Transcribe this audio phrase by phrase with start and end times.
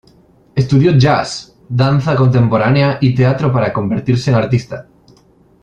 [0.55, 4.87] Estudió "jazz", danza contemporánea y teatro para convertirse en artista.